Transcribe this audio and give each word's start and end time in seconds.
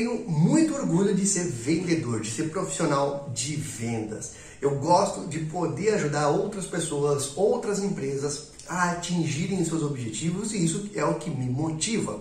tenho 0.00 0.24
muito 0.26 0.74
orgulho 0.74 1.14
de 1.14 1.26
ser 1.26 1.44
vendedor, 1.44 2.22
de 2.22 2.30
ser 2.30 2.44
profissional 2.44 3.30
de 3.34 3.54
vendas. 3.56 4.32
Eu 4.58 4.76
gosto 4.76 5.26
de 5.28 5.40
poder 5.40 5.94
ajudar 5.94 6.30
outras 6.30 6.64
pessoas, 6.64 7.36
outras 7.36 7.80
empresas 7.80 8.48
a 8.66 8.92
atingirem 8.92 9.62
seus 9.62 9.82
objetivos 9.82 10.54
e 10.54 10.64
isso 10.64 10.88
é 10.94 11.04
o 11.04 11.16
que 11.16 11.28
me 11.28 11.50
motiva. 11.50 12.18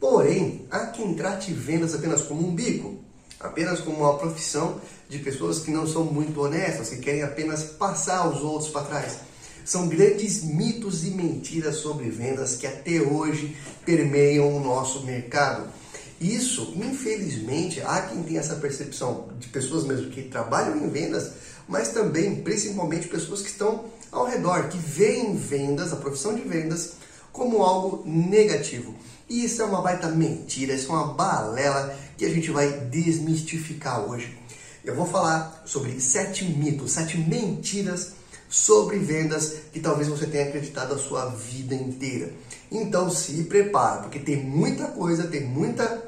Porém, 0.00 0.66
há 0.70 0.86
quem 0.86 1.12
trate 1.12 1.52
vendas 1.52 1.94
apenas 1.94 2.22
como 2.22 2.48
um 2.48 2.54
bico, 2.54 2.98
apenas 3.38 3.80
como 3.80 3.98
uma 3.98 4.16
profissão 4.16 4.80
de 5.06 5.18
pessoas 5.18 5.60
que 5.60 5.70
não 5.70 5.86
são 5.86 6.04
muito 6.04 6.40
honestas, 6.40 6.88
que 6.88 6.96
querem 6.96 7.22
apenas 7.22 7.62
passar 7.62 8.26
os 8.26 8.40
outros 8.40 8.70
para 8.70 8.86
trás. 8.86 9.18
São 9.66 9.86
grandes 9.86 10.42
mitos 10.42 11.04
e 11.04 11.10
mentiras 11.10 11.76
sobre 11.76 12.08
vendas 12.08 12.56
que 12.56 12.66
até 12.66 13.02
hoje 13.02 13.54
permeiam 13.84 14.56
o 14.56 14.60
nosso 14.60 15.04
mercado. 15.04 15.81
Isso, 16.22 16.72
infelizmente, 16.76 17.80
há 17.80 18.02
quem 18.02 18.22
tem 18.22 18.38
essa 18.38 18.54
percepção 18.54 19.28
de 19.40 19.48
pessoas 19.48 19.84
mesmo 19.84 20.08
que 20.08 20.22
trabalham 20.22 20.76
em 20.76 20.88
vendas, 20.88 21.32
mas 21.66 21.88
também, 21.88 22.36
principalmente, 22.36 23.08
pessoas 23.08 23.42
que 23.42 23.48
estão 23.48 23.86
ao 24.12 24.24
redor, 24.26 24.68
que 24.68 24.78
veem 24.78 25.34
vendas, 25.34 25.92
a 25.92 25.96
profissão 25.96 26.32
de 26.32 26.42
vendas, 26.42 26.92
como 27.32 27.64
algo 27.64 28.04
negativo. 28.06 28.94
E 29.28 29.44
isso 29.44 29.62
é 29.62 29.64
uma 29.64 29.82
baita 29.82 30.08
mentira, 30.10 30.74
isso 30.74 30.92
é 30.92 30.94
uma 30.94 31.12
balela 31.12 31.92
que 32.16 32.24
a 32.24 32.30
gente 32.30 32.52
vai 32.52 32.70
desmistificar 32.70 34.08
hoje. 34.08 34.38
Eu 34.84 34.94
vou 34.94 35.06
falar 35.06 35.64
sobre 35.66 36.00
sete 36.00 36.44
mitos, 36.44 36.92
sete 36.92 37.18
mentiras 37.18 38.12
sobre 38.48 38.98
vendas 38.98 39.54
que 39.72 39.80
talvez 39.80 40.08
você 40.08 40.26
tenha 40.26 40.44
acreditado 40.44 40.94
a 40.94 40.98
sua 40.98 41.26
vida 41.30 41.74
inteira. 41.74 42.32
Então 42.70 43.10
se 43.10 43.44
prepara, 43.44 44.02
porque 44.02 44.18
tem 44.18 44.36
muita 44.36 44.88
coisa, 44.88 45.26
tem 45.26 45.44
muita 45.44 46.01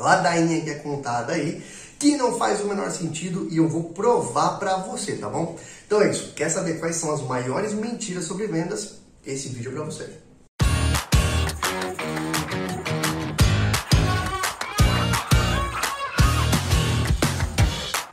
ladainha 0.00 0.60
que 0.62 0.70
é 0.70 0.74
contada 0.76 1.34
aí 1.34 1.62
que 1.98 2.16
não 2.16 2.38
faz 2.38 2.62
o 2.62 2.66
menor 2.66 2.90
sentido 2.90 3.46
e 3.50 3.58
eu 3.58 3.68
vou 3.68 3.84
provar 3.90 4.58
para 4.58 4.76
você, 4.78 5.16
tá 5.16 5.28
bom? 5.28 5.58
Então 5.86 6.00
é 6.00 6.10
isso. 6.10 6.32
Quer 6.34 6.48
saber 6.48 6.80
quais 6.80 6.96
são 6.96 7.12
as 7.12 7.20
maiores 7.20 7.74
mentiras 7.74 8.24
sobre 8.24 8.46
vendas? 8.46 9.00
Esse 9.24 9.50
vídeo 9.50 9.70
é 9.70 9.74
para 9.74 9.84
você. 9.84 10.08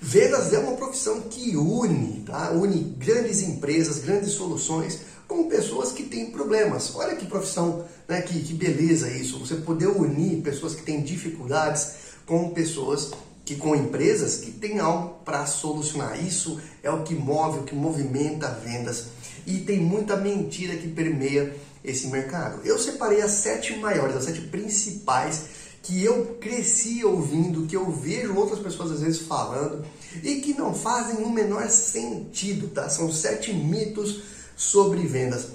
Vendas 0.01 0.51
é 0.51 0.59
uma 0.59 0.75
profissão 0.75 1.21
que 1.21 1.55
une, 1.55 2.23
tá? 2.25 2.51
Une 2.51 2.95
grandes 2.97 3.41
empresas, 3.41 3.99
grandes 3.99 4.31
soluções 4.31 4.99
com 5.27 5.49
pessoas 5.49 5.91
que 5.91 6.03
têm 6.03 6.31
problemas. 6.31 6.95
Olha 6.95 7.15
que 7.15 7.25
profissão, 7.25 7.85
né? 8.07 8.21
Que, 8.21 8.39
que 8.41 8.53
beleza 8.53 9.11
isso. 9.11 9.39
Você 9.39 9.55
poder 9.55 9.87
unir 9.87 10.41
pessoas 10.41 10.73
que 10.73 10.83
têm 10.83 11.01
dificuldades 11.01 11.91
com 12.25 12.49
pessoas 12.49 13.11
que 13.43 13.55
com 13.55 13.73
empresas 13.73 14.37
que 14.37 14.51
têm 14.51 14.79
algo 14.79 15.23
para 15.23 15.45
solucionar. 15.45 16.21
Isso 16.21 16.59
é 16.83 16.91
o 16.91 17.03
que 17.03 17.15
move, 17.15 17.59
o 17.59 17.63
que 17.63 17.73
movimenta 17.73 18.49
vendas. 18.49 19.05
E 19.45 19.59
tem 19.59 19.79
muita 19.79 20.17
mentira 20.17 20.75
que 20.75 20.89
permeia 20.89 21.55
esse 21.83 22.07
mercado. 22.07 22.59
Eu 22.65 22.77
separei 22.77 23.21
as 23.21 23.31
sete 23.31 23.77
maiores, 23.77 24.17
as 24.17 24.25
sete 24.25 24.41
principais 24.41 25.43
que 25.81 26.03
eu 26.03 26.37
cresci 26.41 27.05
ouvindo, 27.05 27.65
que 27.65 27.77
eu 27.77 27.89
vejo 27.89 28.35
outras 28.35 28.59
pessoas 28.59 28.91
às 28.91 28.99
vezes 28.99 29.19
falando 29.19 29.85
e 30.21 30.41
que 30.41 30.53
não 30.53 30.73
fazem 30.73 31.23
o 31.23 31.29
menor 31.29 31.69
sentido, 31.69 32.67
tá? 32.67 32.89
São 32.89 33.09
sete 33.09 33.53
mitos 33.53 34.21
sobre 34.57 35.05
vendas. 35.05 35.49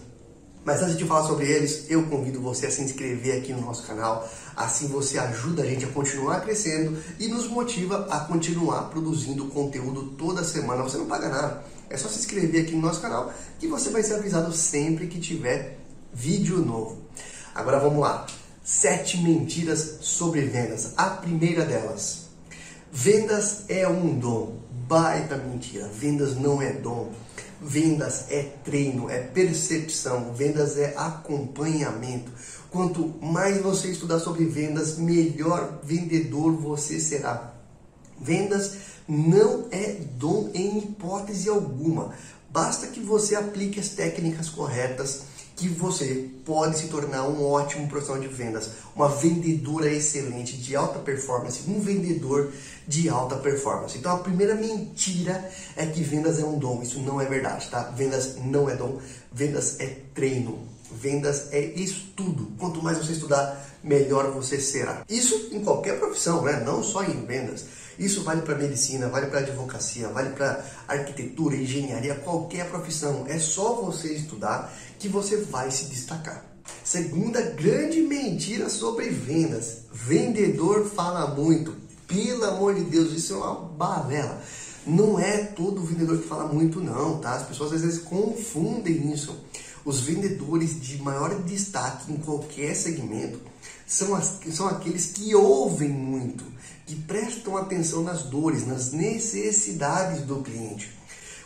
Mas 0.64 0.81
antes 0.81 0.97
de 0.97 1.05
falar 1.05 1.27
sobre 1.27 1.50
eles, 1.50 1.86
eu 1.91 2.06
convido 2.06 2.41
você 2.41 2.67
a 2.67 2.70
se 2.70 2.83
inscrever 2.83 3.39
aqui 3.39 3.53
no 3.53 3.62
nosso 3.62 3.84
canal. 3.84 4.27
Assim 4.55 4.86
você 4.86 5.19
ajuda 5.19 5.64
a 5.64 5.67
gente 5.67 5.84
a 5.84 5.89
continuar 5.89 6.41
crescendo 6.41 6.97
e 7.19 7.27
nos 7.27 7.48
motiva 7.48 8.06
a 8.09 8.20
continuar 8.20 8.83
produzindo 8.83 9.47
conteúdo 9.47 10.14
toda 10.17 10.44
semana. 10.44 10.84
Você 10.84 10.98
não 10.98 11.06
paga 11.06 11.28
nada. 11.28 11.64
É 11.91 11.97
só 11.97 12.09
se 12.09 12.20
inscrever 12.20 12.62
aqui 12.62 12.77
no 12.77 12.81
nosso 12.81 13.00
canal 13.00 13.33
que 13.59 13.67
você 13.67 13.91
vai 13.91 14.05
ser 14.05 14.14
avisado 14.14 14.53
sempre 14.53 15.09
que 15.09 15.19
tiver 15.19 15.78
vídeo 16.15 16.59
novo. 16.59 17.03
Agora 17.53 17.81
vamos 17.81 18.00
lá. 18.00 18.25
Sete 18.62 19.19
mentiras 19.19 19.98
sobre 20.00 20.43
vendas. 20.43 20.93
A 20.97 21.10
primeira 21.10 21.65
delas. 21.65 22.28
Vendas 22.93 23.65
é 23.69 23.88
um 23.88 24.16
dom. 24.16 24.59
Baita 24.87 25.37
mentira. 25.37 25.88
Vendas 25.88 26.37
não 26.37 26.62
é 26.62 26.72
dom. 26.72 27.10
Vendas 27.62 28.27
é 28.28 28.43
treino, 28.65 29.09
é 29.09 29.19
percepção, 29.19 30.34
vendas 30.34 30.77
é 30.77 30.95
acompanhamento. 30.97 32.33
Quanto 32.71 33.06
mais 33.23 33.61
você 33.61 33.89
estudar 33.89 34.19
sobre 34.19 34.45
vendas, 34.45 34.99
melhor 34.99 35.81
vendedor 35.84 36.53
você 36.53 36.99
será. 36.99 37.55
Vendas 38.21 38.77
não 39.06 39.67
é 39.71 39.93
dom 40.17 40.51
em 40.55 40.78
hipótese 40.78 41.49
alguma. 41.49 42.15
Basta 42.51 42.87
que 42.89 43.01
você 43.01 43.34
aplique 43.37 43.78
as 43.78 43.91
técnicas 43.91 44.49
corretas 44.49 45.31
que 45.62 45.69
você 45.69 46.28
pode 46.45 46.77
se 46.77 46.89
tornar 46.89 47.23
um 47.28 47.45
ótimo 47.45 47.87
profissional 47.87 48.21
de 48.21 48.27
vendas, 48.27 48.71
uma 48.97 49.09
vendedora 49.09 49.89
excelente, 49.89 50.56
de 50.56 50.75
alta 50.75 50.99
performance, 50.99 51.62
um 51.71 51.78
vendedor 51.78 52.50
de 52.87 53.09
alta 53.09 53.37
performance. 53.37 53.97
Então 53.97 54.12
a 54.12 54.19
primeira 54.19 54.56
mentira 54.56 55.49
é 55.77 55.87
que 55.87 56.03
vendas 56.03 56.41
é 56.41 56.45
um 56.45 56.59
dom. 56.59 56.83
Isso 56.83 56.99
não 56.99 57.21
é 57.21 57.27
verdade, 57.27 57.69
tá? 57.71 57.83
Vendas 57.97 58.39
não 58.45 58.69
é 58.69 58.75
dom, 58.75 58.99
vendas 59.33 59.78
é 59.78 59.99
treino. 60.12 60.59
Vendas 60.91 61.53
é 61.53 61.61
estudo. 61.61 62.49
Quanto 62.59 62.83
mais 62.83 62.99
você 62.99 63.12
estudar, 63.12 63.65
melhor 63.83 64.33
você 64.33 64.61
será. 64.61 65.05
Isso 65.09 65.49
em 65.53 65.62
qualquer 65.62 65.99
profissão, 65.99 66.43
né? 66.43 66.61
Não 66.67 66.83
só 66.83 67.05
em 67.05 67.25
vendas. 67.25 67.65
Isso 67.98 68.22
vale 68.22 68.42
para 68.42 68.56
medicina, 68.56 69.08
vale 69.08 69.26
para 69.26 69.41
advocacia, 69.41 70.08
vale 70.08 70.30
para 70.30 70.64
arquitetura, 70.88 71.56
engenharia, 71.56 72.14
qualquer 72.14 72.69
profissão. 72.70 73.25
É 73.28 73.38
só 73.38 73.75
você 73.82 74.14
estudar 74.14 74.72
que 74.98 75.08
você 75.08 75.36
vai 75.36 75.70
se 75.70 75.86
destacar. 75.86 76.44
Segunda 76.84 77.41
grande 77.41 78.00
mentira 78.00 78.69
sobre 78.69 79.08
vendas: 79.10 79.82
vendedor 79.92 80.86
fala 80.86 81.34
muito. 81.34 81.75
Pelo 82.06 82.44
amor 82.44 82.75
de 82.75 82.82
Deus, 82.84 83.12
isso 83.12 83.34
é 83.34 83.36
uma 83.36 83.54
balela. 83.54 84.42
Não 84.86 85.19
é 85.19 85.38
todo 85.38 85.84
vendedor 85.84 86.19
que 86.19 86.28
fala 86.28 86.53
muito, 86.53 86.80
não, 86.80 87.19
tá? 87.19 87.34
As 87.34 87.44
pessoas 87.44 87.72
às 87.72 87.82
vezes 87.82 88.00
confundem 88.00 89.12
isso. 89.12 89.36
Os 89.84 90.00
vendedores 90.00 90.81
de 90.81 90.98
maior 91.03 91.43
destaque 91.43 92.12
em 92.12 92.16
qualquer 92.16 92.75
segmento 92.75 93.41
são, 93.87 94.15
as, 94.15 94.38
são 94.53 94.69
aqueles 94.69 95.06
que 95.06 95.34
ouvem 95.34 95.88
muito, 95.88 96.44
que 96.87 96.94
prestam 96.94 97.56
atenção 97.56 98.03
nas 98.03 98.22
dores, 98.22 98.66
nas 98.66 98.92
necessidades 98.92 100.22
do 100.22 100.37
cliente. 100.37 100.91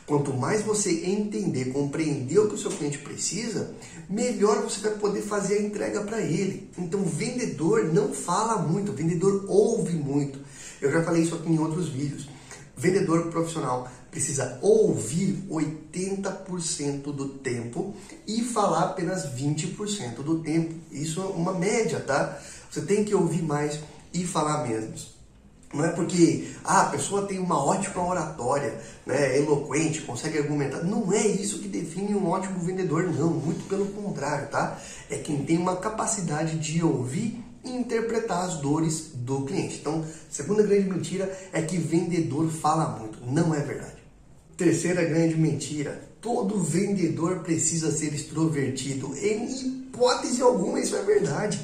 Quanto 0.07 0.33
mais 0.33 0.63
você 0.63 1.07
entender, 1.07 1.73
compreender 1.73 2.39
o 2.39 2.49
que 2.49 2.55
o 2.55 2.59
seu 2.59 2.71
cliente 2.71 2.99
precisa, 2.99 3.75
melhor 4.09 4.63
você 4.63 4.81
vai 4.81 4.93
poder 4.93 5.23
fazer 5.23 5.57
a 5.57 5.63
entrega 5.63 6.03
para 6.03 6.21
ele. 6.21 6.71
Então, 6.79 7.03
vendedor 7.03 7.93
não 7.93 8.13
fala 8.13 8.59
muito, 8.59 8.93
vendedor 8.93 9.45
ouve 9.49 9.95
muito. 9.97 10.39
Eu 10.81 10.93
já 10.93 11.03
falei 11.03 11.23
isso 11.23 11.35
aqui 11.35 11.51
em 11.51 11.59
outros 11.59 11.89
vídeos. 11.89 12.29
Vendedor 12.77 13.29
profissional 13.31 13.91
precisa 14.17 14.59
ouvir 14.63 15.45
80% 15.51 17.03
do 17.13 17.29
tempo 17.29 17.95
e 18.27 18.41
falar 18.41 18.85
apenas 18.85 19.27
20% 19.27 20.23
do 20.23 20.39
tempo. 20.39 20.73
Isso 20.91 21.21
é 21.21 21.25
uma 21.25 21.53
média, 21.53 22.01
tá? 22.01 22.41
Você 22.71 22.81
tem 22.81 23.05
que 23.05 23.15
ouvir 23.15 23.43
mais 23.43 23.79
e 24.15 24.25
falar 24.25 24.67
menos. 24.67 25.15
Não 25.75 25.85
é 25.85 25.91
porque 25.91 26.49
ah, 26.65 26.83
a 26.83 26.85
pessoa 26.87 27.27
tem 27.27 27.39
uma 27.39 27.63
ótima 27.63 28.09
oratória, 28.09 28.81
né, 29.05 29.37
eloquente, 29.37 30.01
consegue 30.01 30.39
argumentar. 30.39 30.83
Não 30.83 31.13
é 31.13 31.27
isso 31.27 31.59
que 31.59 31.69
define 31.69 32.15
um 32.15 32.27
ótimo 32.27 32.59
vendedor, 32.61 33.03
não. 33.13 33.29
Muito 33.29 33.69
pelo 33.69 33.85
contrário, 33.89 34.49
tá? 34.49 34.81
É 35.11 35.19
quem 35.19 35.45
tem 35.45 35.59
uma 35.59 35.77
capacidade 35.77 36.59
de 36.59 36.83
ouvir 36.83 37.45
e 37.63 37.71
interpretar 37.71 38.47
as 38.47 38.55
dores 38.63 39.11
do 39.13 39.43
cliente. 39.43 39.77
Então, 39.79 40.03
segunda 40.31 40.63
grande 40.63 40.89
mentira 40.89 41.31
é 41.53 41.61
que 41.61 41.77
vendedor 41.77 42.49
fala 42.49 42.99
muito. 42.99 43.19
Não 43.27 43.55
é 43.55 43.61
verdade. 43.61 44.06
Terceira 44.57 45.05
grande 45.05 45.37
mentira: 45.37 46.09
todo 46.21 46.59
vendedor 46.59 47.41
precisa 47.41 47.93
ser 47.93 48.15
extrovertido. 48.15 49.15
Em 49.17 49.45
hipótese 49.45 50.41
alguma, 50.41 50.81
isso 50.81 50.97
é 50.97 51.03
verdade. 51.03 51.61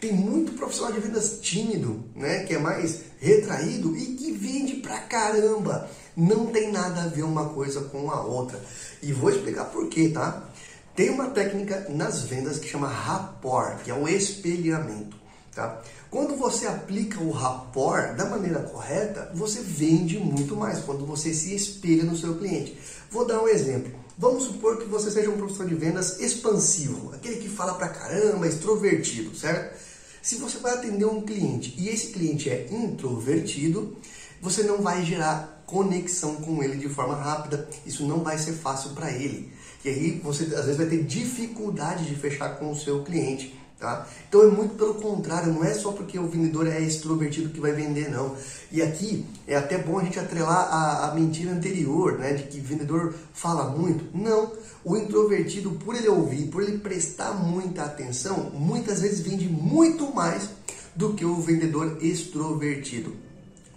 Tem 0.00 0.12
muito 0.12 0.52
profissional 0.52 0.92
de 0.92 1.00
vendas 1.00 1.40
tímido, 1.40 2.04
né, 2.14 2.44
que 2.44 2.54
é 2.54 2.58
mais 2.58 3.00
retraído 3.18 3.96
e 3.96 4.14
que 4.14 4.30
vende 4.30 4.74
pra 4.74 5.00
caramba. 5.00 5.90
Não 6.16 6.46
tem 6.46 6.70
nada 6.70 7.02
a 7.02 7.08
ver 7.08 7.22
uma 7.22 7.48
coisa 7.48 7.80
com 7.80 8.10
a 8.10 8.22
outra. 8.22 8.62
E 9.02 9.12
vou 9.12 9.30
explicar 9.30 9.64
por 9.66 9.88
quê, 9.88 10.10
tá? 10.10 10.48
Tem 10.94 11.10
uma 11.10 11.30
técnica 11.30 11.86
nas 11.88 12.22
vendas 12.22 12.58
que 12.58 12.68
chama 12.68 12.88
rapport, 12.88 13.82
que 13.82 13.90
é 13.90 13.94
o 13.94 14.08
espelhamento. 14.08 15.16
Tá? 15.56 15.80
Quando 16.10 16.36
você 16.36 16.66
aplica 16.66 17.18
o 17.18 17.30
rapport 17.30 18.14
da 18.14 18.26
maneira 18.26 18.60
correta, 18.60 19.32
você 19.34 19.62
vende 19.62 20.18
muito 20.18 20.54
mais 20.54 20.80
quando 20.80 21.06
você 21.06 21.32
se 21.32 21.54
espelha 21.54 22.04
no 22.04 22.14
seu 22.14 22.36
cliente. 22.36 22.78
Vou 23.10 23.24
dar 23.24 23.42
um 23.42 23.48
exemplo. 23.48 23.90
Vamos 24.18 24.44
supor 24.44 24.76
que 24.76 24.84
você 24.84 25.10
seja 25.10 25.30
um 25.30 25.38
profissional 25.38 25.72
de 25.72 25.74
vendas 25.74 26.20
expansivo, 26.20 27.14
aquele 27.14 27.36
que 27.36 27.48
fala 27.48 27.72
pra 27.72 27.88
caramba, 27.88 28.46
extrovertido, 28.46 29.34
certo? 29.34 29.80
Se 30.20 30.36
você 30.36 30.58
vai 30.58 30.74
atender 30.74 31.06
um 31.06 31.22
cliente 31.22 31.74
e 31.78 31.88
esse 31.88 32.08
cliente 32.08 32.50
é 32.50 32.66
introvertido, 32.70 33.96
você 34.42 34.62
não 34.62 34.82
vai 34.82 35.02
gerar 35.06 35.64
conexão 35.64 36.36
com 36.36 36.62
ele 36.62 36.76
de 36.76 36.90
forma 36.90 37.14
rápida. 37.14 37.66
Isso 37.86 38.06
não 38.06 38.22
vai 38.22 38.36
ser 38.36 38.52
fácil 38.52 38.90
para 38.90 39.10
ele. 39.10 39.50
E 39.82 39.88
aí 39.88 40.20
você 40.22 40.44
às 40.54 40.66
vezes 40.66 40.76
vai 40.76 40.86
ter 40.86 41.02
dificuldade 41.02 42.04
de 42.04 42.14
fechar 42.14 42.58
com 42.58 42.70
o 42.70 42.76
seu 42.76 43.02
cliente. 43.02 43.58
Tá? 43.78 44.06
Então 44.26 44.42
é 44.42 44.46
muito 44.46 44.74
pelo 44.74 44.94
contrário, 44.94 45.52
não 45.52 45.62
é 45.62 45.74
só 45.74 45.92
porque 45.92 46.18
o 46.18 46.26
vendedor 46.26 46.66
é 46.66 46.80
extrovertido 46.80 47.50
que 47.50 47.60
vai 47.60 47.72
vender, 47.72 48.10
não. 48.10 48.34
E 48.72 48.80
aqui 48.80 49.26
é 49.46 49.54
até 49.54 49.76
bom 49.76 49.98
a 49.98 50.04
gente 50.04 50.18
atrelar 50.18 50.72
a, 50.72 51.08
a 51.08 51.14
mentira 51.14 51.52
anterior, 51.52 52.18
né? 52.18 52.32
De 52.32 52.44
que 52.44 52.58
o 52.58 52.62
vendedor 52.62 53.14
fala 53.34 53.68
muito. 53.68 54.06
Não. 54.16 54.50
O 54.82 54.96
introvertido, 54.96 55.72
por 55.72 55.94
ele 55.94 56.08
ouvir, 56.08 56.46
por 56.46 56.62
ele 56.62 56.78
prestar 56.78 57.32
muita 57.32 57.82
atenção, 57.82 58.50
muitas 58.54 59.02
vezes 59.02 59.20
vende 59.20 59.46
muito 59.46 60.14
mais 60.14 60.48
do 60.94 61.12
que 61.12 61.26
o 61.26 61.36
vendedor 61.36 61.98
extrovertido. 62.00 63.14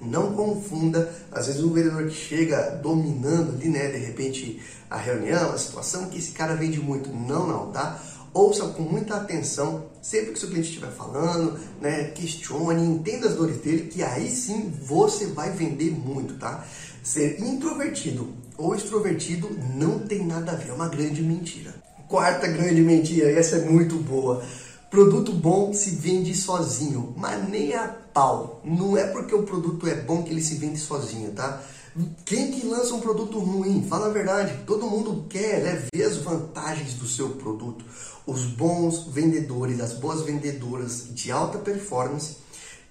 Não 0.02 0.34
confunda, 0.34 1.14
às 1.30 1.48
vezes 1.48 1.62
um 1.62 1.74
vendedor 1.74 2.08
que 2.08 2.16
chega 2.16 2.80
dominando 2.82 3.52
ali, 3.52 3.68
né, 3.68 3.90
de 3.90 3.98
repente 3.98 4.62
a 4.90 4.96
reunião, 4.96 5.52
a 5.52 5.58
situação, 5.58 6.10
que 6.10 6.18
esse 6.18 6.32
cara 6.32 6.56
vende 6.56 6.80
muito. 6.80 7.10
Não, 7.10 7.46
não, 7.46 7.72
tá? 7.72 8.02
Ouça 8.34 8.68
com 8.68 8.84
muita 8.84 9.16
atenção 9.16 9.86
sempre 10.02 10.32
que 10.32 10.40
seu 10.40 10.50
cliente 10.50 10.70
estiver 10.70 10.92
falando, 10.92 11.60
né? 11.82 12.06
Questione, 12.06 12.86
entenda 12.86 13.28
as 13.28 13.36
dores 13.36 13.58
dele, 13.58 13.88
que 13.88 14.04
aí 14.04 14.30
sim 14.30 14.74
você 14.82 15.28
vai 15.28 15.52
vender 15.52 15.92
muito, 15.92 16.36
tá? 16.36 16.66
Ser 17.04 17.40
introvertido 17.42 18.30
ou 18.58 18.76
extrovertido 18.76 19.50
não 19.76 20.00
tem 20.00 20.26
nada 20.26 20.52
a 20.52 20.56
ver, 20.56 20.70
é 20.70 20.74
uma 20.74 20.90
grande 20.90 21.22
mentira. 21.22 21.74
Quarta 22.08 22.48
grande 22.48 22.82
mentira, 22.82 23.32
essa 23.32 23.58
é 23.58 23.66
muito 23.66 23.96
boa. 23.96 24.44
Produto 24.90 25.32
bom 25.32 25.72
se 25.72 25.92
vende 25.92 26.34
sozinho, 26.34 27.14
mas 27.16 27.48
nem 27.48 27.76
a 27.76 27.88
pau. 27.88 28.60
Não 28.66 28.98
é 28.98 29.06
porque 29.06 29.36
o 29.36 29.44
produto 29.44 29.88
é 29.88 29.94
bom 29.94 30.24
que 30.24 30.32
ele 30.32 30.42
se 30.42 30.56
vende 30.56 30.80
sozinho, 30.80 31.32
tá? 31.32 31.62
Quem 32.26 32.52
que 32.52 32.68
lança 32.68 32.94
um 32.94 33.00
produto 33.00 33.40
ruim? 33.40 33.86
Fala 33.90 34.08
a 34.08 34.14
verdade. 34.14 34.64
Todo 34.66 34.88
mundo 34.88 35.26
quer 35.30 35.62
né, 35.62 35.88
ver 35.94 36.04
as 36.04 36.18
vantagens 36.18 36.94
do 36.94 37.08
seu 37.08 37.30
produto. 37.30 37.84
Os 38.26 38.46
bons 38.46 39.08
vendedores, 39.08 39.80
as 39.82 39.94
boas 39.94 40.22
vendedoras 40.22 41.08
de 41.14 41.32
alta 41.32 41.58
performance 41.58 42.38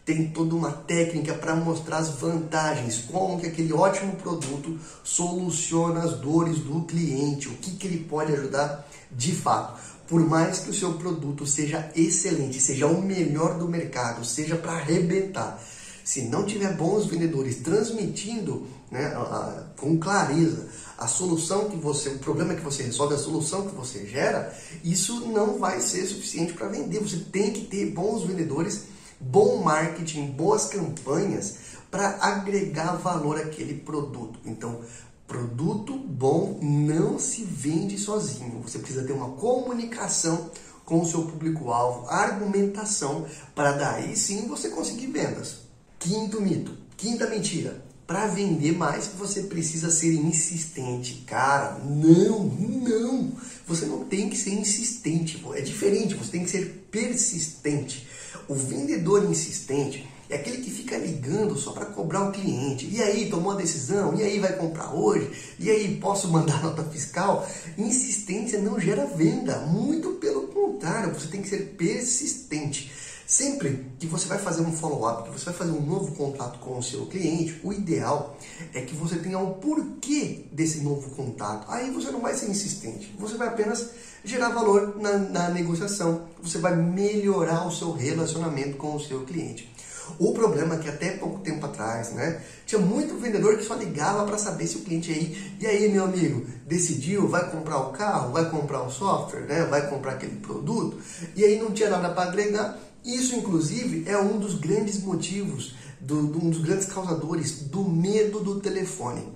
têm 0.05 0.31
toda 0.31 0.55
uma 0.55 0.73
técnica 0.73 1.35
para 1.35 1.55
mostrar 1.55 1.99
as 1.99 2.09
vantagens, 2.09 3.05
como 3.13 3.39
que 3.39 3.47
aquele 3.47 3.75
ótimo 3.75 4.17
produto 4.17 4.79
soluciona 5.05 6.03
as 6.03 6.15
dores 6.15 6.61
do 6.61 6.81
cliente, 6.85 7.47
o 7.47 7.53
que, 7.53 7.73
que 7.73 7.87
ele 7.87 8.05
pode 8.05 8.33
ajudar 8.33 8.89
de 9.13 9.33
fato. 9.33 9.79
Por 10.09 10.27
mais 10.27 10.61
que 10.61 10.71
o 10.71 10.75
seu 10.75 10.95
produto 10.95 11.47
seja 11.47 11.93
excelente, 11.95 12.59
seja 12.59 12.87
o 12.87 13.03
melhor 13.03 13.59
do 13.59 13.69
mercado, 13.69 14.25
seja 14.25 14.57
para 14.57 14.73
arrebentar, 14.73 15.63
se 16.09 16.23
não 16.23 16.47
tiver 16.47 16.75
bons 16.75 17.05
vendedores 17.05 17.57
transmitindo 17.57 18.67
né, 18.91 19.09
a, 19.15 19.21
a, 19.21 19.65
com 19.77 19.99
clareza 19.99 20.67
a 20.97 21.07
solução 21.07 21.69
que 21.69 21.77
você, 21.77 22.09
o 22.09 22.19
problema 22.19 22.55
que 22.55 22.63
você 22.63 22.83
resolve, 22.83 23.15
a 23.15 23.19
solução 23.19 23.69
que 23.69 23.75
você 23.75 24.07
gera, 24.07 24.57
isso 24.83 25.29
não 25.29 25.59
vai 25.59 25.83
ser 25.83 26.07
suficiente 26.07 26.55
para 26.55 26.67
vender. 26.67 26.99
Você 27.01 27.19
tem 27.19 27.53
que 27.53 27.67
ter 27.67 27.91
bons 27.91 28.25
vendedores, 28.25 28.85
bom 29.21 29.63
marketing, 29.63 30.31
boas 30.31 30.65
campanhas 30.65 31.57
para 31.91 32.17
agregar 32.23 32.95
valor 32.95 33.39
àquele 33.39 33.75
produto. 33.75 34.41
Então, 34.47 34.81
produto 35.27 35.95
bom 35.95 36.59
não 36.63 37.19
se 37.19 37.45
vende 37.45 37.99
sozinho. 37.99 38.63
Você 38.63 38.79
precisa 38.79 39.05
ter 39.05 39.13
uma 39.13 39.33
comunicação 39.33 40.51
com 40.87 41.03
o 41.03 41.07
seu 41.07 41.25
público-alvo, 41.25 42.09
argumentação, 42.09 43.27
para 43.55 43.73
daí 43.73 44.17
sim 44.17 44.49
você 44.49 44.71
conseguir 44.71 45.09
vendas. 45.09 45.68
Quinto 45.99 46.41
mito, 46.41 46.73
quinta 46.97 47.27
mentira. 47.27 47.83
Para 48.07 48.29
vender 48.29 48.73
mais, 48.73 49.09
você 49.19 49.43
precisa 49.43 49.91
ser 49.91 50.15
insistente. 50.15 51.25
Cara, 51.27 51.79
não, 51.81 52.45
não. 52.45 53.33
Você 53.67 53.85
não 53.85 54.05
tem 54.05 54.31
que 54.31 54.37
ser 54.37 54.53
insistente. 54.53 55.45
É 55.55 55.61
diferente, 55.61 56.15
você 56.15 56.31
tem 56.31 56.45
que 56.45 56.51
ser 56.51 56.87
persistente. 56.91 58.07
O 58.49 58.55
vendedor 58.55 59.29
insistente 59.29 60.09
é 60.31 60.37
aquele 60.37 60.59
que 60.59 60.71
fica 60.71 60.97
ligando 60.97 61.59
só 61.59 61.73
para 61.73 61.87
cobrar 61.87 62.29
o 62.29 62.33
cliente. 62.33 62.89
E 62.91 63.03
aí, 63.03 63.29
tomou 63.29 63.53
a 63.53 63.57
decisão? 63.57 64.17
E 64.17 64.23
aí, 64.23 64.39
vai 64.39 64.57
comprar 64.57 64.95
hoje? 64.95 65.31
E 65.59 65.69
aí, 65.69 65.99
posso 66.01 66.29
mandar 66.33 66.63
nota 66.63 66.85
fiscal? 66.85 67.47
Insistência 67.77 68.61
não 68.61 68.79
gera 68.79 69.05
venda. 69.05 69.59
Muito 69.67 70.13
pelo 70.13 70.47
contrário, 70.49 71.13
você 71.13 71.27
tem 71.27 71.43
que 71.43 71.49
ser 71.49 71.75
persistente. 71.77 72.91
Sempre 73.29 73.93
que 73.99 74.07
você 74.07 74.27
vai 74.27 74.39
fazer 74.39 74.63
um 74.63 74.73
follow-up, 74.73 75.25
que 75.25 75.39
você 75.39 75.45
vai 75.45 75.55
fazer 75.55 75.73
um 75.73 75.83
novo 75.83 76.13
contato 76.13 76.59
com 76.61 76.79
o 76.79 76.83
seu 76.83 77.05
cliente, 77.05 77.61
o 77.63 77.75
ideal 77.75 78.35
é 78.73 78.81
que 78.81 78.95
você 78.95 79.17
tenha 79.17 79.39
um 79.39 79.53
porquê 79.53 80.47
desse 80.51 80.81
novo 80.81 81.11
contato. 81.11 81.67
Aí 81.69 81.91
você 81.91 82.11
não 82.11 82.23
vai 82.23 82.33
ser 82.33 82.49
insistente, 82.49 83.15
você 83.19 83.37
vai 83.37 83.49
apenas 83.49 83.91
gerar 84.25 84.49
valor 84.49 84.97
na, 84.99 85.19
na 85.19 85.49
negociação, 85.51 86.23
você 86.43 86.57
vai 86.57 86.75
melhorar 86.75 87.67
o 87.67 87.71
seu 87.71 87.93
relacionamento 87.93 88.79
com 88.79 88.97
o 88.97 89.01
seu 89.01 89.21
cliente. 89.27 89.71
O 90.19 90.33
problema 90.33 90.77
é 90.77 90.79
que 90.79 90.89
até 90.89 91.11
pouco 91.11 91.41
tempo 91.41 91.67
atrás, 91.67 92.13
né, 92.13 92.41
tinha 92.65 92.81
muito 92.81 93.21
vendedor 93.21 93.59
que 93.59 93.65
só 93.65 93.75
ligava 93.75 94.25
para 94.25 94.39
saber 94.39 94.67
se 94.67 94.79
o 94.79 94.81
cliente 94.81 95.13
aí, 95.13 95.55
e 95.61 95.67
aí 95.67 95.93
meu 95.93 96.05
amigo, 96.05 96.47
decidiu, 96.67 97.29
vai 97.29 97.51
comprar 97.51 97.79
o 97.79 97.93
carro, 97.93 98.33
vai 98.33 98.49
comprar 98.49 98.83
o 98.83 98.91
software, 98.91 99.43
né, 99.43 99.65
vai 99.65 99.87
comprar 99.91 100.13
aquele 100.13 100.37
produto, 100.37 100.97
e 101.37 101.45
aí 101.45 101.59
não 101.59 101.73
tinha 101.73 101.91
nada 101.91 102.09
para 102.09 102.31
agregar, 102.31 102.79
isso, 103.09 103.35
inclusive, 103.35 104.05
é 104.07 104.19
um 104.19 104.39
dos 104.39 104.55
grandes 104.55 105.03
motivos, 105.03 105.75
do, 105.99 106.19
um 106.19 106.51
dos 106.51 106.61
grandes 106.61 106.87
causadores 106.87 107.63
do 107.63 107.83
medo 107.83 108.41
do 108.41 108.61
telefone. 108.61 109.27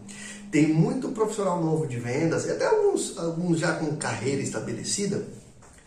Tem 0.50 0.68
muito 0.68 1.08
profissional 1.08 1.62
novo 1.64 1.86
de 1.86 1.98
vendas, 1.98 2.44
e 2.44 2.50
até 2.50 2.66
alguns, 2.66 3.16
alguns 3.16 3.58
já 3.58 3.74
com 3.76 3.96
carreira 3.96 4.42
estabelecida, 4.42 5.26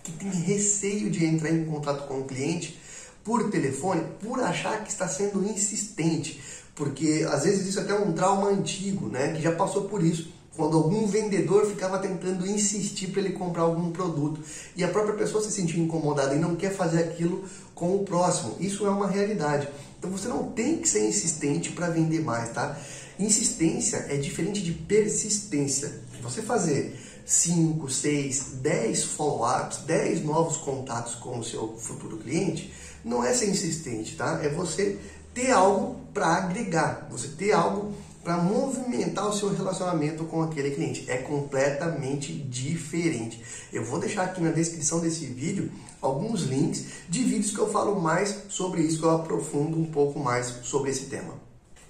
que 0.03 0.11
tem 0.13 0.29
receio 0.31 1.11
de 1.11 1.25
entrar 1.25 1.51
em 1.51 1.65
contato 1.65 2.07
com 2.07 2.21
o 2.21 2.25
cliente 2.25 2.79
por 3.23 3.51
telefone, 3.51 4.03
por 4.19 4.39
achar 4.39 4.83
que 4.83 4.89
está 4.89 5.07
sendo 5.07 5.43
insistente, 5.43 6.41
porque 6.73 7.25
às 7.29 7.43
vezes 7.43 7.67
isso 7.67 7.79
é 7.79 7.83
até 7.83 7.93
um 7.93 8.13
trauma 8.13 8.49
antigo, 8.49 9.07
né, 9.07 9.33
que 9.33 9.41
já 9.41 9.51
passou 9.51 9.85
por 9.85 10.03
isso 10.03 10.34
quando 10.55 10.77
algum 10.77 11.05
vendedor 11.05 11.65
ficava 11.65 11.99
tentando 11.99 12.47
insistir 12.47 13.07
para 13.07 13.21
ele 13.21 13.33
comprar 13.33 13.63
algum 13.63 13.91
produto 13.91 14.39
e 14.75 14.83
a 14.83 14.87
própria 14.87 15.15
pessoa 15.15 15.43
se 15.43 15.51
sentia 15.51 15.81
incomodada 15.81 16.33
e 16.33 16.39
não 16.39 16.55
quer 16.55 16.71
fazer 16.71 16.99
aquilo 17.03 17.43
com 17.73 17.95
o 17.95 18.05
próximo. 18.05 18.55
Isso 18.59 18.85
é 18.85 18.89
uma 18.89 19.07
realidade. 19.07 19.67
Então 19.99 20.09
você 20.09 20.27
não 20.27 20.51
tem 20.51 20.77
que 20.77 20.87
ser 20.87 21.07
insistente 21.07 21.71
para 21.71 21.89
vender 21.89 22.21
mais, 22.21 22.51
tá? 22.51 22.77
Insistência 23.19 24.05
é 24.09 24.17
diferente 24.17 24.61
de 24.61 24.71
persistência. 24.71 26.01
Você 26.21 26.41
fazer 26.41 26.97
5, 27.25 27.89
6, 27.89 28.45
10 28.61 29.03
follow-ups, 29.03 29.79
10 29.85 30.23
novos 30.23 30.57
contatos 30.57 31.15
com 31.15 31.39
o 31.39 31.43
seu 31.43 31.75
futuro 31.77 32.17
cliente, 32.17 32.71
não 33.03 33.23
é 33.23 33.33
ser 33.33 33.49
insistente, 33.49 34.15
tá? 34.15 34.39
É 34.43 34.49
você 34.49 34.97
ter 35.33 35.51
algo 35.51 35.99
para 36.13 36.27
agregar, 36.27 37.07
você 37.11 37.27
ter 37.27 37.51
algo 37.51 37.93
para 38.25 38.37
movimentar 38.37 39.27
o 39.29 39.33
seu 39.33 39.53
relacionamento 39.53 40.23
com 40.23 40.41
aquele 40.41 40.71
cliente. 40.71 41.05
É 41.07 41.17
completamente 41.17 42.33
diferente. 42.33 43.39
Eu 43.71 43.85
vou 43.85 43.99
deixar 43.99 44.23
aqui 44.23 44.41
na 44.41 44.49
descrição 44.49 44.99
desse 44.99 45.27
vídeo 45.27 45.71
alguns 46.01 46.41
links 46.41 46.85
de 47.07 47.23
vídeos 47.23 47.51
que 47.51 47.59
eu 47.59 47.69
falo 47.69 48.01
mais 48.01 48.45
sobre 48.49 48.81
isso, 48.81 48.97
que 48.97 49.05
eu 49.05 49.11
aprofundo 49.11 49.77
um 49.77 49.85
pouco 49.85 50.19
mais 50.19 50.47
sobre 50.63 50.89
esse 50.89 51.05
tema. 51.05 51.35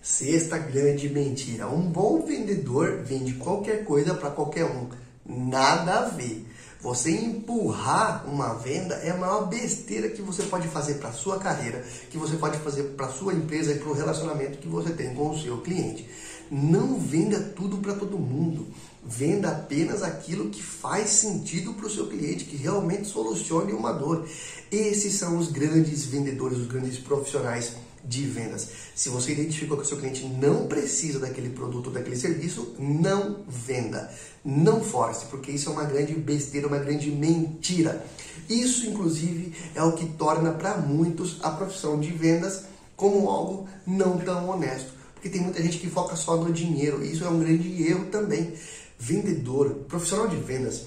Sexta 0.01 0.57
grande 0.57 1.07
mentira: 1.07 1.69
um 1.69 1.81
bom 1.81 2.25
vendedor 2.25 3.01
vende 3.01 3.35
qualquer 3.35 3.85
coisa 3.85 4.13
para 4.13 4.29
qualquer 4.29 4.65
um. 4.65 4.89
Nada 5.25 5.99
a 5.99 6.09
ver. 6.09 6.45
Você 6.85 7.09
empurrar 7.09 8.29
uma 8.29 8.53
venda 8.53 8.93
é 8.97 9.09
a 9.09 9.17
maior 9.17 9.47
besteira 9.47 10.07
que 10.07 10.21
você 10.21 10.43
pode 10.43 10.67
fazer 10.67 10.99
para 10.99 11.09
a 11.09 11.13
sua 11.13 11.39
carreira, 11.39 11.83
que 12.11 12.17
você 12.17 12.37
pode 12.37 12.59
fazer 12.59 12.83
para 12.95 13.07
a 13.07 13.11
sua 13.11 13.33
empresa 13.33 13.71
e 13.71 13.79
para 13.79 13.89
o 13.89 13.93
relacionamento 13.93 14.59
que 14.59 14.67
você 14.67 14.91
tem 14.91 15.15
com 15.15 15.31
o 15.31 15.41
seu 15.41 15.57
cliente. 15.61 16.07
Não 16.51 16.99
venda 16.99 17.39
tudo 17.39 17.77
para 17.77 17.95
todo 17.95 18.19
mundo. 18.19 18.67
Venda 19.03 19.49
apenas 19.49 20.03
aquilo 20.03 20.51
que 20.51 20.61
faz 20.61 21.09
sentido 21.09 21.73
para 21.73 21.87
o 21.87 21.89
seu 21.89 22.05
cliente, 22.05 22.45
que 22.45 22.55
realmente 22.55 23.07
solucione 23.07 23.73
uma 23.73 23.91
dor. 23.91 24.27
Esses 24.71 25.15
são 25.15 25.39
os 25.39 25.51
grandes 25.51 26.05
vendedores, 26.05 26.59
os 26.59 26.67
grandes 26.67 26.99
profissionais 26.99 27.77
de 28.07 28.25
vendas. 28.25 28.67
Se 28.93 29.09
você 29.09 29.31
identificou 29.31 29.77
que 29.77 29.83
o 29.83 29.85
seu 29.85 29.97
cliente 29.97 30.25
não 30.25 30.67
precisa 30.67 31.19
daquele 31.19 31.49
produto, 31.49 31.89
daquele 31.89 32.15
serviço, 32.15 32.75
não 32.77 33.43
venda. 33.47 34.11
Não 34.43 34.83
force, 34.83 35.25
porque 35.25 35.51
isso 35.51 35.69
é 35.69 35.71
uma 35.71 35.85
grande 35.85 36.13
besteira, 36.13 36.67
uma 36.67 36.77
grande 36.77 37.09
mentira. 37.09 38.05
Isso, 38.47 38.85
inclusive, 38.85 39.53
é 39.73 39.81
o 39.81 39.93
que 39.93 40.05
torna 40.05 40.51
para 40.51 40.77
muitos 40.77 41.39
a 41.41 41.49
profissão 41.49 41.99
de 41.99 42.11
vendas 42.11 42.63
como 42.95 43.29
algo 43.29 43.67
não 43.85 44.17
tão 44.19 44.49
honesto. 44.49 44.93
Porque 45.13 45.29
tem 45.29 45.41
muita 45.41 45.61
gente 45.61 45.79
que 45.79 45.89
foca 45.89 46.15
só 46.15 46.37
no 46.37 46.53
dinheiro. 46.53 47.03
E 47.03 47.11
isso 47.11 47.25
é 47.25 47.29
um 47.29 47.39
grande 47.39 47.83
erro 47.87 48.05
também. 48.05 48.53
Vendedor, 48.99 49.71
profissional 49.87 50.27
de 50.27 50.37
vendas, 50.37 50.83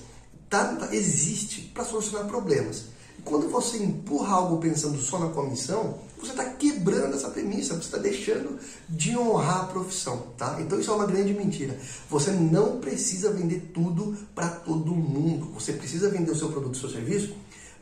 tá, 0.48 0.88
existe 0.92 1.62
para 1.74 1.84
solucionar 1.84 2.26
problemas. 2.26 2.84
Quando 3.28 3.48
você 3.50 3.76
empurra 3.76 4.34
algo 4.34 4.56
pensando 4.56 4.98
só 5.00 5.18
na 5.18 5.28
comissão, 5.28 5.98
você 6.18 6.30
está 6.30 6.44
quebrando 6.44 7.14
essa 7.14 7.28
premissa, 7.28 7.74
você 7.74 7.80
está 7.80 7.98
deixando 7.98 8.58
de 8.88 9.16
honrar 9.16 9.60
a 9.60 9.66
profissão, 9.66 10.28
tá? 10.36 10.58
Então 10.60 10.80
isso 10.80 10.90
é 10.90 10.94
uma 10.94 11.06
grande 11.06 11.34
mentira. 11.34 11.78
Você 12.08 12.30
não 12.30 12.80
precisa 12.80 13.30
vender 13.30 13.70
tudo 13.74 14.16
para 14.34 14.48
todo 14.48 14.94
mundo. 14.94 15.52
Você 15.52 15.74
precisa 15.74 16.08
vender 16.08 16.30
o 16.30 16.36
seu 16.36 16.48
produto, 16.48 16.74
o 16.74 16.78
seu 16.78 16.90
serviço 16.90 17.34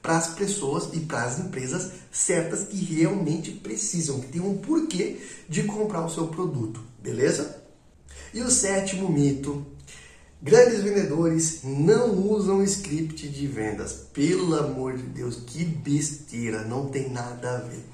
para 0.02 0.16
as 0.16 0.28
pessoas 0.34 0.90
e 0.92 1.00
para 1.00 1.24
as 1.24 1.38
empresas 1.38 1.92
certas 2.12 2.64
que 2.64 2.76
realmente 2.76 3.50
precisam, 3.50 4.20
que 4.20 4.28
tem 4.28 4.40
um 4.40 4.58
porquê 4.58 5.18
de 5.48 5.64
comprar 5.64 6.04
o 6.04 6.10
seu 6.10 6.28
produto, 6.28 6.80
beleza? 7.02 7.62
E 8.32 8.40
o 8.40 8.50
sétimo 8.50 9.08
mito 9.08 9.64
Grandes 10.42 10.82
vendedores 10.82 11.60
não 11.64 12.14
usam 12.14 12.62
script 12.62 13.26
de 13.28 13.46
vendas. 13.46 13.92
Pelo 14.12 14.54
amor 14.54 14.96
de 14.96 15.02
Deus, 15.02 15.36
que 15.46 15.64
besteira, 15.64 16.62
não 16.62 16.88
tem 16.88 17.08
nada 17.08 17.56
a 17.56 17.58
ver. 17.58 17.84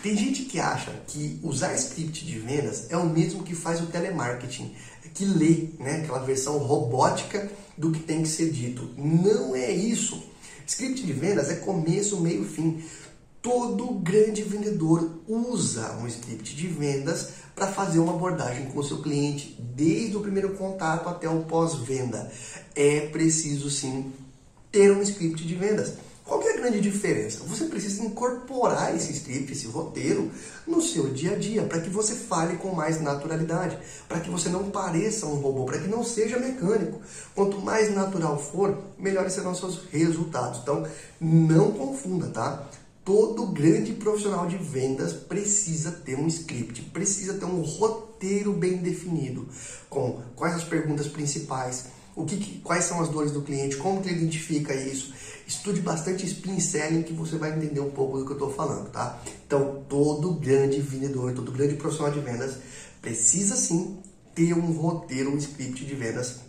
Tem 0.00 0.16
gente 0.16 0.44
que 0.44 0.60
acha 0.60 0.92
que 1.08 1.40
usar 1.42 1.74
script 1.74 2.24
de 2.24 2.38
vendas 2.38 2.86
é 2.88 2.96
o 2.96 3.08
mesmo 3.08 3.42
que 3.42 3.54
faz 3.54 3.80
o 3.80 3.86
telemarketing, 3.86 4.74
que 5.12 5.24
lê 5.24 5.70
né, 5.80 5.96
aquela 5.96 6.20
versão 6.20 6.58
robótica 6.58 7.50
do 7.76 7.90
que 7.90 8.00
tem 8.00 8.22
que 8.22 8.28
ser 8.28 8.50
dito. 8.50 8.88
Não 8.96 9.56
é 9.56 9.70
isso. 9.72 10.22
Script 10.64 11.04
de 11.04 11.12
vendas 11.12 11.50
é 11.50 11.56
começo, 11.56 12.20
meio, 12.20 12.44
fim. 12.44 12.80
Todo 13.40 13.94
grande 14.00 14.42
vendedor 14.42 15.20
usa 15.26 15.92
um 16.02 16.06
script 16.08 16.56
de 16.56 16.66
vendas 16.66 17.28
para 17.54 17.68
fazer 17.68 18.00
uma 18.00 18.12
abordagem 18.14 18.66
com 18.66 18.80
o 18.80 18.84
seu 18.84 19.00
cliente, 19.00 19.56
desde 19.60 20.16
o 20.16 20.20
primeiro 20.20 20.54
contato 20.54 21.08
até 21.08 21.28
o 21.28 21.44
pós-venda. 21.44 22.30
É 22.74 23.06
preciso 23.08 23.70
sim 23.70 24.12
ter 24.72 24.90
um 24.92 25.02
script 25.02 25.46
de 25.46 25.54
vendas. 25.54 25.94
Qual 26.28 26.42
é 26.42 26.52
a 26.52 26.56
grande 26.56 26.80
diferença? 26.80 27.42
Você 27.44 27.64
precisa 27.64 28.04
incorporar 28.04 28.94
esse 28.94 29.12
script, 29.12 29.50
esse 29.50 29.66
roteiro, 29.66 30.30
no 30.66 30.82
seu 30.82 31.08
dia 31.08 31.32
a 31.32 31.38
dia, 31.38 31.62
para 31.62 31.80
que 31.80 31.88
você 31.88 32.14
fale 32.14 32.58
com 32.58 32.74
mais 32.74 33.00
naturalidade, 33.00 33.78
para 34.06 34.20
que 34.20 34.28
você 34.28 34.50
não 34.50 34.68
pareça 34.68 35.24
um 35.24 35.36
robô, 35.36 35.64
para 35.64 35.78
que 35.78 35.88
não 35.88 36.04
seja 36.04 36.38
mecânico. 36.38 37.00
Quanto 37.34 37.58
mais 37.62 37.94
natural 37.94 38.38
for, 38.38 38.76
melhores 38.98 39.32
serão 39.32 39.52
os 39.52 39.58
seus 39.58 39.84
resultados. 39.90 40.60
Então, 40.60 40.86
não 41.18 41.72
confunda, 41.72 42.26
tá? 42.26 42.68
Todo 43.08 43.46
grande 43.46 43.94
profissional 43.94 44.46
de 44.46 44.58
vendas 44.58 45.14
precisa 45.14 45.90
ter 45.90 46.14
um 46.14 46.26
script, 46.26 46.82
precisa 46.82 47.32
ter 47.32 47.46
um 47.46 47.62
roteiro 47.62 48.52
bem 48.52 48.76
definido, 48.76 49.48
com 49.88 50.20
quais 50.36 50.56
as 50.56 50.64
perguntas 50.64 51.08
principais, 51.08 51.86
o 52.14 52.26
que, 52.26 52.60
quais 52.60 52.84
são 52.84 53.00
as 53.00 53.08
dores 53.08 53.32
do 53.32 53.40
cliente, 53.40 53.78
como 53.78 54.02
que 54.02 54.10
ele 54.10 54.18
identifica 54.18 54.74
isso. 54.74 55.14
Estude 55.46 55.80
bastante 55.80 56.26
spin 56.26 56.60
selling 56.60 57.02
que 57.02 57.14
você 57.14 57.38
vai 57.38 57.56
entender 57.56 57.80
um 57.80 57.88
pouco 57.88 58.18
do 58.18 58.26
que 58.26 58.32
eu 58.32 58.36
estou 58.36 58.52
falando, 58.52 58.90
tá? 58.90 59.22
Então, 59.46 59.82
todo 59.88 60.34
grande 60.34 60.78
vendedor, 60.78 61.32
todo 61.32 61.50
grande 61.50 61.76
profissional 61.76 62.12
de 62.12 62.20
vendas 62.20 62.56
precisa 63.00 63.56
sim 63.56 64.02
ter 64.34 64.52
um 64.52 64.70
roteiro, 64.72 65.32
um 65.32 65.38
script 65.38 65.82
de 65.82 65.94
vendas 65.94 66.40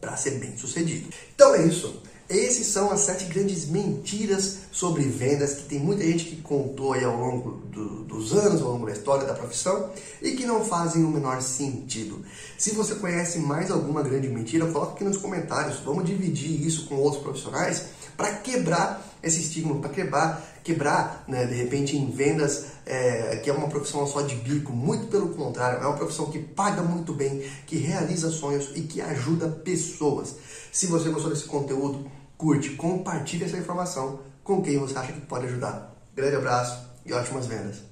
para 0.00 0.16
ser 0.16 0.38
bem 0.38 0.56
sucedido. 0.56 1.08
Então 1.34 1.56
é 1.56 1.66
isso. 1.66 2.00
Esses 2.28 2.66
são 2.66 2.90
as 2.90 3.00
sete 3.00 3.24
grandes 3.24 3.66
mentiras 3.70 4.58
sobre 4.70 5.02
vendas 5.04 5.54
que 5.54 5.62
tem 5.62 5.78
muita 5.78 6.04
gente 6.04 6.26
que 6.26 6.42
contou 6.42 6.92
aí 6.92 7.02
ao 7.02 7.16
longo 7.16 7.52
do, 7.68 8.04
dos 8.04 8.34
anos, 8.34 8.60
ao 8.60 8.72
longo 8.72 8.84
da 8.84 8.92
história 8.92 9.26
da 9.26 9.32
profissão 9.32 9.90
e 10.20 10.32
que 10.32 10.44
não 10.44 10.62
fazem 10.62 11.02
o 11.04 11.08
menor 11.08 11.40
sentido. 11.40 12.22
Se 12.58 12.72
você 12.72 12.96
conhece 12.96 13.38
mais 13.38 13.70
alguma 13.70 14.02
grande 14.02 14.28
mentira, 14.28 14.66
coloca 14.66 14.92
aqui 14.92 15.04
nos 15.04 15.16
comentários. 15.16 15.80
Vamos 15.80 16.04
dividir 16.04 16.66
isso 16.66 16.86
com 16.86 16.96
outros 16.96 17.22
profissionais 17.22 17.86
para 18.14 18.34
quebrar 18.34 19.08
esse 19.22 19.40
estigma, 19.40 19.76
para 19.76 19.88
quebrar, 19.88 20.60
quebrar 20.62 21.24
né, 21.26 21.46
de 21.46 21.54
repente 21.54 21.96
em 21.96 22.10
vendas, 22.10 22.66
é, 22.84 23.36
que 23.42 23.48
é 23.48 23.52
uma 23.52 23.68
profissão 23.68 24.06
só 24.06 24.20
de 24.20 24.34
bico, 24.34 24.70
muito 24.72 25.06
pelo 25.06 25.30
contrário, 25.30 25.82
é 25.82 25.86
uma 25.86 25.96
profissão 25.96 26.26
que 26.26 26.38
paga 26.38 26.82
muito 26.82 27.14
bem, 27.14 27.42
que 27.66 27.76
realiza 27.78 28.30
sonhos 28.30 28.70
e 28.74 28.82
que 28.82 29.00
ajuda 29.00 29.48
pessoas. 29.48 30.36
Se 30.70 30.86
você 30.86 31.08
gostou 31.08 31.30
desse 31.30 31.44
conteúdo, 31.44 32.17
curte, 32.38 32.70
compartilhe 32.76 33.44
essa 33.44 33.58
informação 33.58 34.20
com 34.44 34.62
quem 34.62 34.78
você 34.78 34.96
acha 34.96 35.12
que 35.12 35.20
pode 35.20 35.46
ajudar. 35.46 35.92
Grande 36.14 36.36
abraço 36.36 36.88
e 37.04 37.12
ótimas 37.12 37.46
vendas! 37.46 37.87